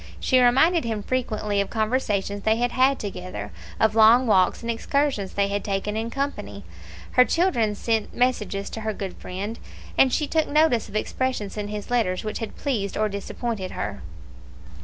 [0.19, 5.33] She reminded him frequently of conversations they had had together, of long walks and excursions
[5.33, 6.63] they had taken in company;
[7.11, 9.59] her children sent messages to her good friend,
[9.99, 14.01] and she took notice of expressions in his letters which had pleased or disappointed her.